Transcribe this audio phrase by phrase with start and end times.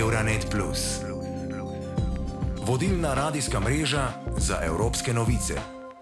[0.00, 0.56] Euronet.
[2.66, 5.54] Vodilna radijska mreža za evropske novice.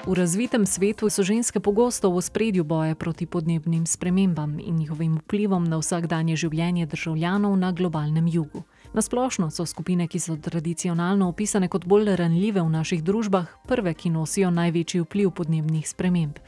[0.06, 5.64] V razvitem svetu so ženske pogosto v spredju boja proti podnebnim spremembam in njihovim vplivom
[5.64, 8.62] na vsakdanje življenje državljanov na globalnem jugu.
[8.92, 14.10] Nasplošno so skupine, ki so tradicionalno opisane kot bolj ranljive v naših družbah, prve, ki
[14.10, 16.38] nosijo največji vpliv podnebnih sprememb.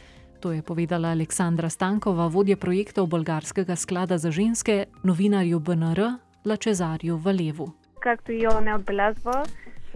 [0.41, 7.71] To je povedala Aleksandra Stankova, vodja projektov Bolgarskega sklada za ženske, novinarju BNR Lačezarju Valevu.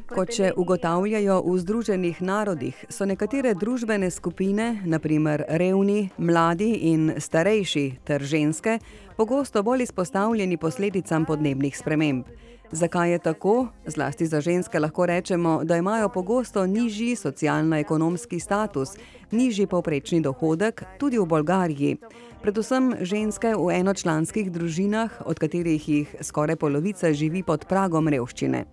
[0.07, 7.87] Kot še ugotavljajo v Združenih narodih, so nekatere družbene skupine, naprimer revni, mladi in starejši
[8.06, 8.79] ter ženske,
[9.19, 12.30] pogosto bolj izpostavljeni posledicam podnebnih sprememb.
[12.70, 13.69] Zakaj je tako?
[13.87, 18.95] Zlasti za ženske lahko rečemo, da imajo pogosto nižji socialno-ekonomski status,
[19.30, 21.97] nižji povprečni dohodek, tudi v Bolgariji.
[22.42, 28.65] Predvsem ženske v enočlanskih družinah, od katerih jih skoraj polovica živi pod pragom revščine.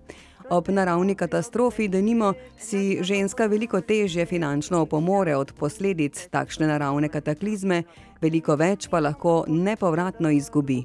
[0.49, 7.09] Ob naravni katastrofi, da nimo, si ženska veliko težje finančno opomore od posledic takšne naravne
[7.09, 7.83] kataklizme,
[8.21, 10.83] veliko več pa lahko nepovratno izgubi.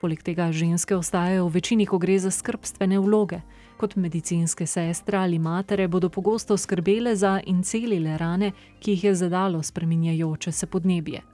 [0.00, 3.40] Poleg tega ženske ostajajo v večini, ko gre za skrbstvene vloge.
[3.78, 9.14] Kot medicinske sestre ali matere bodo pogosto skrbele za in celile rane, ki jih je
[9.14, 11.31] zadalo spreminjajoče se podnebje.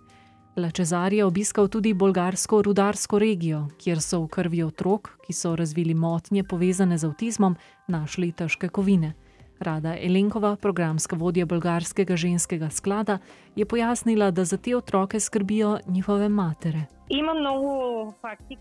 [0.58, 5.94] Lačezar je obiskal tudi bolgarsko rudarsko regijo, kjer so v krvi otrok, ki so razvili
[5.94, 7.54] motnje povezane z avtizmom,
[7.86, 9.12] našli težke kovine.
[9.60, 13.18] Rada Elenkova, programska vodja bolgarskega ženskega sklada,
[13.56, 16.86] je pojasnila, da za te otroke skrbijo njihove matere.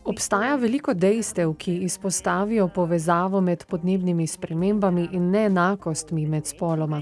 [0.05, 7.01] Obstaja veliko dejstev, ki izpostavijo povezavo med podnebnimi spremembami in neenakostmi med spoloma.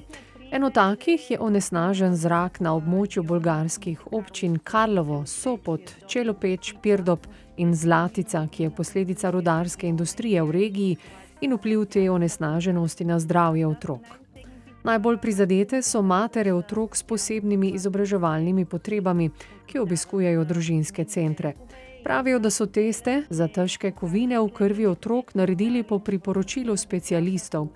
[0.51, 7.25] Eno takih je onesnažen zrak na območju bolgarskih občin Karlovo, Sopot, Čelopeč, Pirdop
[7.57, 10.97] in Zlatica, ki je posledica rudarske industrije v regiji
[11.41, 14.01] in vpliv te onesnaženosti na zdravje otrok.
[14.85, 19.31] Najbolj prizadete so matere otrok s posebnimi izobraževalnimi potrebami,
[19.65, 21.55] ki obiskujejo družinske centre.
[22.03, 27.67] Pravijo, da so teste za težke kovine v krvi otrok naredili po priporočilu specialistov.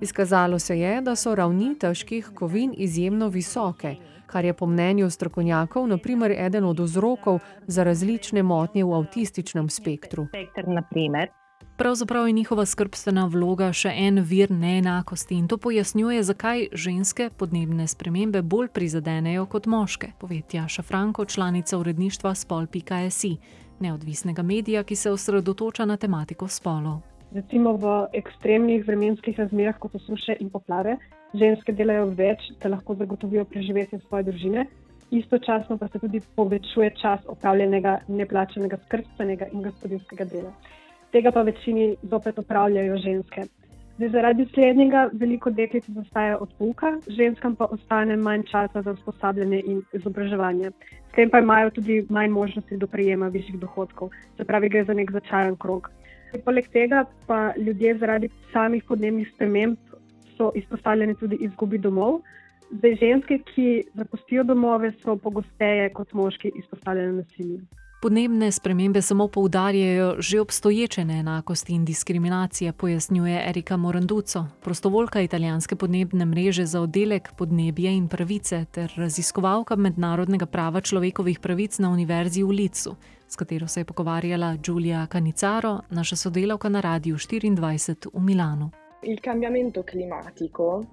[0.00, 3.96] Izkazalo se je, da so ravni težkih kovin izjemno visoke,
[4.26, 10.26] kar je po mnenju strokovnjakov naprimer eden od vzrokov za različne motnje v avtističnem spektru.
[11.76, 17.88] Pravzaprav je njihova skrbstvena vloga še en vir neenakosti in to pojasnjuje, zakaj ženske podnebne
[17.88, 23.36] spremembe bolj prizadenejo kot moške, pove Tjaša Franko, članica uredništva spol.si,
[23.80, 27.00] neodvisnega medija, ki se osredotoča na tematiko spolov
[27.34, 30.96] recimo v ekstremnih vremenskih razmerah, kot so suše in poplave,
[31.34, 34.66] ženske delajo več, da lahko zagotovijo preživetje svoje družine,
[35.10, 40.52] istočasno pa se tudi povečuje čas opravljenega neplačenega skrbstvenega in gospodinskega dela.
[41.10, 43.46] Tega pa večini zopet opravljajo ženske.
[44.00, 49.62] Zdaj, zaradi slednjega veliko deklic zastaja od pouka, ženskam pa ostane manj časa za usposabljanje
[49.66, 50.70] in izobraževanje.
[51.10, 54.94] S tem pa imajo tudi manj možnosti do prejema višjih dohodkov, se pravi, gre za
[54.94, 55.90] nek začaran krog.
[56.44, 59.76] Poleg tega pa ljudje zaradi samih podnebnih sprememb
[60.36, 62.20] so izpostavljeni tudi izgubi domov.
[62.70, 67.60] Zdaj, ženske, ki zapustijo domove, so pogosteje kot moški izpostavljene nasilju.
[68.00, 76.24] Podnebne spremembe samo poudarjajo že obstoječe neenakosti in diskriminacije, pojasnjuje Erika Moranduco, prostovoljka italijanske podnebne
[76.24, 82.48] mreže za oddelek podnebje in pravice ter raziskovalka mednarodnega prava človekovih pravic na Univerzi v
[82.50, 82.96] Licu,
[83.30, 88.70] s katero se je pogovarjala Giulia Canicaro, naša sodelavka na Radiu 24 v Milano.
[89.02, 90.84] Il cambiamento climatico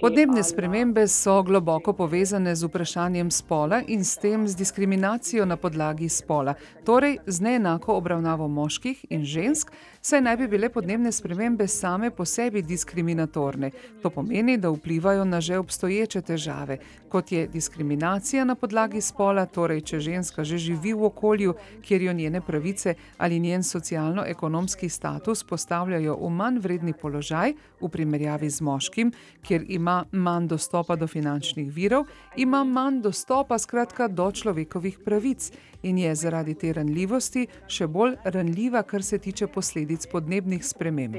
[0.00, 6.08] Podnebne spremembe so globoko povezane z vprašanjem spola in s tem z diskriminacijo na podlagi
[6.08, 6.54] spola,
[6.84, 12.24] torej z neenako obravnavo moških in žensk, saj naj bi bile podnebne spremembe same po
[12.24, 13.70] sebi diskriminatorne.
[14.02, 16.78] To pomeni, da vplivajo na že obstoječe težave,
[17.08, 22.12] kot je diskriminacija na podlagi spola, torej če ženska že živi v okolju, kjer jo
[22.12, 29.12] njene pravice ali njen socialno-ekonomski status postavljajo v manj vredni položaj v primerjavi z moškim,
[29.42, 32.06] kjer ima manj dostopa do finančnih virov,
[32.36, 35.50] ima manj dostopa skratka do človekovih pravic
[35.82, 41.16] in je zaradi te ranljivosti še bolj ranljiva, kar se tiče posledic podnebnih sprememb.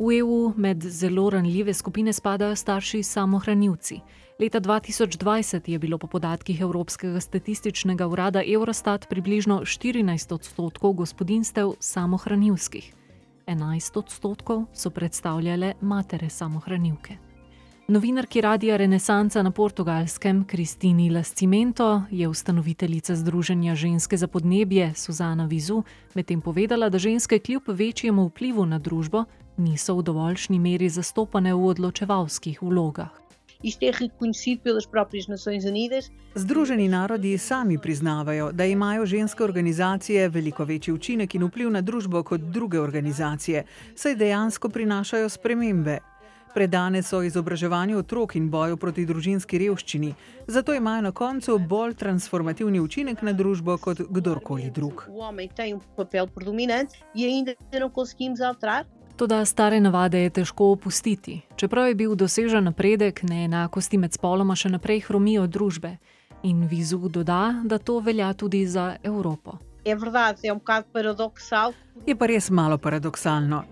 [0.00, 4.00] V EU med zelo ranljive skupine spadajo starši samohranilci.
[4.40, 12.99] Leta 2020 je bilo po podatkih Evropskega statističnega urada Eurostat približno 14 odstotkov gospodinstev samohranilskih.
[13.50, 17.16] 11 odstotkov so predstavljale matere samohranilke.
[17.90, 25.82] Novinarki Radia Renesanca na portugalskem Kristini Lascimento je ustanoviteljica Združenja ženske za podnebje Suzana Vizu
[26.14, 29.24] medtem povedala, da ženske kljub večjemu vplivu na družbo
[29.56, 33.19] niso v dovoljšni meri zastopane v odločevalskih vlogah.
[33.62, 36.10] Isto je reconhecido pelas próprias Nações Unidas.
[36.34, 42.22] Združeni narodi sami priznavajo, da imajo ženske organizacije veliko večji učinek in vpliv na družbo
[42.22, 43.64] kot druge organizacije,
[43.94, 45.98] saj dejansko prinašajo spremembe.
[46.54, 50.14] Predane so izobraževanju otrok in boju proti družinski revščini,
[50.46, 55.04] zato imajo na koncu bolj transformativni učinek na družbo kot kdorkoli drug.
[55.08, 58.86] O homem tem um papel predominante e ainda não conseguimos alterar.
[59.20, 61.42] Toda stare navade je težko opustiti.
[61.56, 65.90] Čeprav je bil dosežen napredek, neenakosti med spoloma še naprej hromijo družbe.
[66.48, 69.58] In Vizu doda, da to velja tudi za Evropo.
[69.84, 70.60] É verdade, é um.
[72.06, 73.64] Je pa res malo paradoksalno.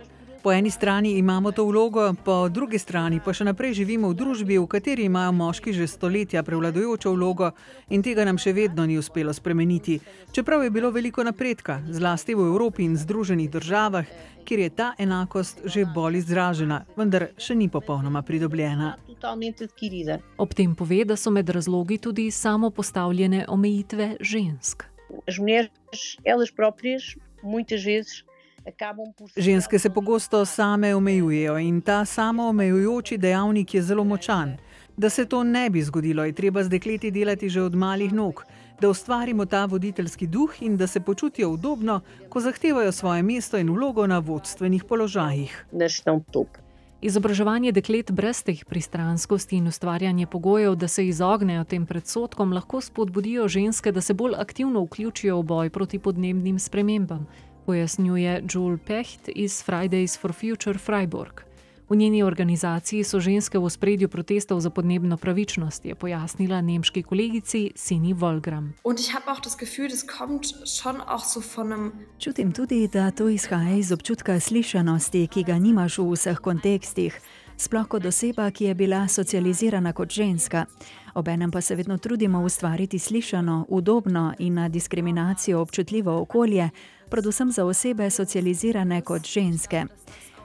[0.43, 4.59] Po eni strani imamo to vlogo, po drugi strani pa še naprej živimo v družbi,
[4.59, 7.51] v kateri imajo moški že stoletja prevladujočo vlogo
[7.91, 9.99] in tega nam še vedno ni uspelo spremeniti.
[10.33, 14.07] Čeprav je bilo veliko napredka, zlasti v Evropi in Združenih državah,
[14.47, 18.95] kjer je ta enakost že bolj izražena, vendar še ni popolnoma pridobljena.
[20.39, 24.87] Ob tem pove, da so med razlogi tudi samo postavljene omejitve žensk.
[25.27, 28.23] As mulheres, elas próprias, muitas vezes,
[29.37, 34.57] Ženske se pogosto same omejujejo in ta samoomejujoči dejavnik je zelo močan.
[34.97, 38.45] Da se to ne bi zgodilo, je treba z dekleti delati že od malih nog,
[38.81, 43.71] da ustvarimo ta voditeljski duh in da se počutijo udobno, ko zahtevajo svoje mesto in
[43.71, 45.67] vlogo na vodstvenih položajih.
[47.01, 53.49] Izobraževanje deklet brez teh pristranskosti in ustvarjanje pogojev, da se izognejo tem predsodkom, lahko spodbudijo
[53.49, 57.27] ženske, da se bolj aktivno vključijo v boj proti podnebnim spremembam,
[57.69, 61.41] pojasnjuje Joel Pecht iz Fridays for Future Freiburg.
[61.89, 67.71] V njeni organizaciji so ženske v ospredju protestov za podnebno pravičnost, je pojasnila nemški kolegici
[67.75, 68.73] Sini Volgram.
[68.85, 72.89] Und ich habe auch das Gefühl, das kommt schon auch so von einem Čutim tudi,
[72.89, 77.21] da to izhaja iz občutka slišanosti, ki ga nimaš v vseh kontekstih,
[77.57, 80.65] sploh kot oseba, ki je bila socializirana kot ženska.
[81.15, 86.71] Obenem pa se vedno trudimo ustvariti slišano, udobno in na diskriminacijo občutljivo okolje,
[87.11, 89.85] predvsem za osebe socializirane kot ženske.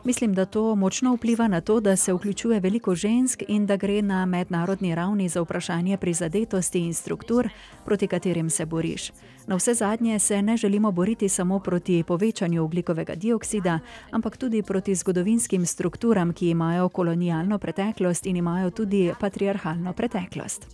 [0.06, 4.02] Mislim, da to močno vpliva na to, da se vključuje veliko žensk in da gre
[4.02, 7.50] na mednarodni ravni za vprašanje prizadetosti in struktur,
[7.86, 9.12] proti katerim se boriš.
[9.48, 13.80] Na vse zadnje se ne želimo boriti samo proti povečanju oglikovega dioksida,
[14.12, 20.68] ampak tudi proti zgodovinskim strukturam, ki imajo kolonialno preteklost in imajo tudi patriarhalno preteklost.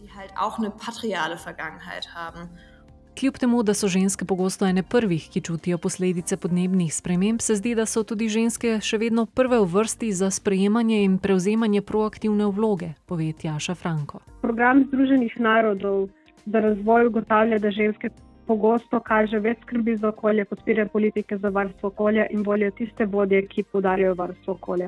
[3.20, 7.74] Kljub temu, da so ženske pogosto ene prvih, ki čutijo posledice podnebnih sprememb, se zdi,
[7.76, 12.94] da so tudi ženske še vedno prve v vrsti za sprejemanje in prevzemanje proaktivne vloge,
[13.12, 14.22] pove Tjaša Franko.
[14.42, 16.08] Program Združenih narodov
[16.46, 18.14] za razvoj ugotavlja, da ženske
[18.48, 23.44] pogosto kaže več skrbi za okolje, podpirajo politike za varstvo okolja in volijo tiste vodje,
[23.52, 24.88] ki podarjajo varstvo okolja.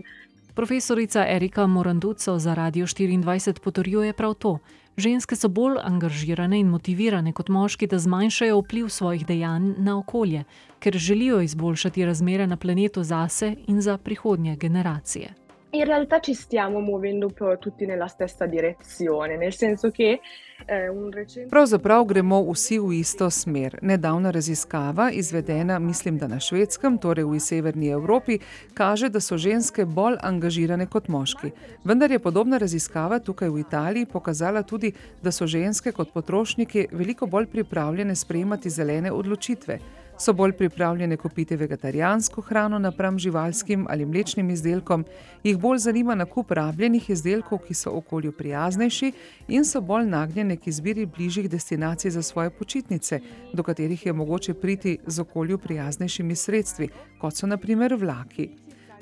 [0.56, 4.60] Profesorica Erika Moranduco za Radio 24 potrjuje prav to.
[4.98, 10.44] Ženske so bolj angažirane in motivirane kot moški, da zmanjšajo vpliv svojih dejanj na okolje,
[10.80, 15.34] ker želijo izboljšati razmere na planetu zase in za prihodnje generacije.
[15.73, 20.19] In realtà ci stiamo muovendo tutti nella stessa direzione, nel senso che
[20.65, 23.77] eh, un recente Pravzaprav gremo vsi v isto smer.
[23.81, 28.40] Nedavna raziskava, izvedena, mislim, da na švedskem, torej v severni Evropi,
[28.73, 31.54] kaže, da so ženske bolj angažirane kot moški.
[31.85, 34.92] Vendar je podobna raziskava tukaj v Italiji pokazala tudi,
[35.23, 39.80] da so ženske kot potrošniki veliko bolj pripravljene sprejemati zelene odločitve.
[40.21, 45.06] So bolj pripravljene kupiti vegetarijansko hrano napram živalskim ali mlečnim izdelkom,
[45.44, 49.11] jih bolj zanima nakup rabljenih izdelkov, ki so okolju prijaznejši,
[49.47, 53.19] in so bolj nagnjene k izbiri bližjih destinacij za svoje počitnice,
[53.54, 56.90] do katerih je mogoče priti z okolju prijaznejšimi sredstvi,
[57.21, 58.49] kot so naprimer vlaki.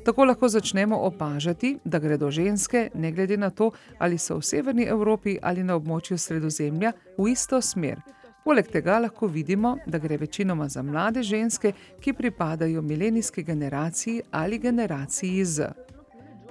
[0.06, 4.88] Tako lahko začnemo opažati, da gredo ženske, ne glede na to, ali so v severni
[4.88, 8.00] Evropi ali na območju sredozemlja, v isto smer.
[8.44, 14.58] Poleg tega lahko vidimo, da gre večinoma za mlade ženske, ki pripadajo milenijski generaciji ali
[14.58, 15.72] generaciji Z.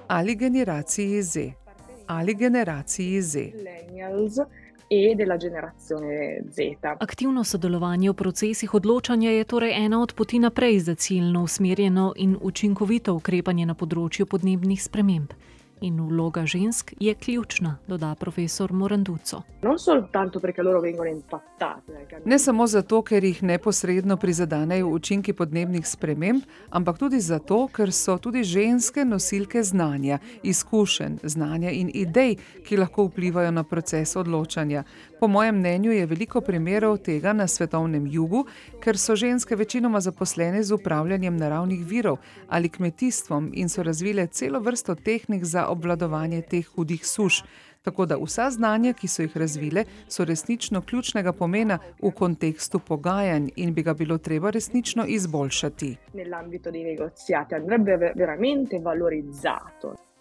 [0.07, 1.51] Ali generaciji Z.
[2.07, 3.39] Ali generaciji Z.
[3.39, 4.37] millennials
[4.89, 6.61] e della generazione Z.
[6.99, 12.37] Aktivno sodelovanje v procesih odločanja je torej ena od poti naprej za ciljno usmerjeno in
[12.41, 15.33] učinkovito ukrepanje na področju podnebnih sprememb.
[15.81, 19.41] In vloga žensk je ključna, doda profesor Moranduco.
[22.25, 28.17] Ne samo zato, ker jih neposredno prizadanejo učinki podnebnih sprememb, ampak tudi zato, ker so
[28.17, 32.35] tudi ženske nosilke znanja, izkušenj, znanja in idej,
[32.67, 34.83] ki lahko vplivajo na proces odločanja.
[35.19, 38.45] Po mojem mnenju je veliko primerov tega na svetovnem jugu,
[38.83, 42.17] ker so ženske večinoma zaposlene z upravljanjem naravnih virov
[42.47, 47.43] ali kmetijstvom in so razvile celo vrsto tehnik za obvladovanje teh hudih suš.
[47.81, 53.49] Tako da vsa znanja, ki so jih razvile, so resnično ključnega pomena v kontekstu pogajanj
[53.55, 55.95] in bi ga bilo treba resnično izboljšati.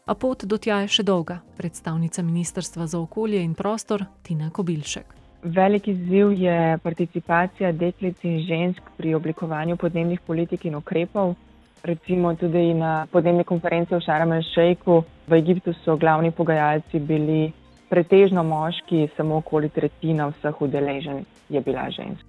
[0.06, 5.18] A pot do tja je še dolga, predstavnica Ministrstva za okolje in prostor Tina Kobilšek.
[5.42, 11.34] Velik izziv je participacija deklic in žensk pri oblikovanju podnebnih politik in ukrepov.
[11.82, 17.52] Recimo tudi na podnebni konferenci v Šarem el-Šejku v Egiptu so glavni pogajalci bili
[17.88, 22.28] pretežno moški, samo okoli tretjina vseh udeleženih je bila ženska.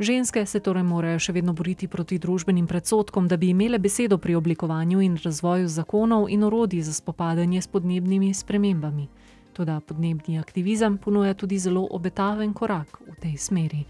[0.00, 4.34] Ženske se torej morajo še vedno boriti proti družbenim predsotkom, da bi imele besedo pri
[4.34, 9.08] oblikovanju in razvoju zakonov in orodij za spopadanje s podnebnimi spremembami.
[9.52, 13.84] Toda podnebni aktivizem ponuja tudi zelo obetaven korak v tej smeri.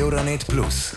[0.00, 0.96] Euronet Plus